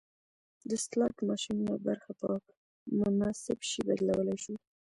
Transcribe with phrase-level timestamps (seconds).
[0.69, 2.29] د سلاټ ماشینونو برخه په
[2.99, 4.55] مناسب شي بدلولی شو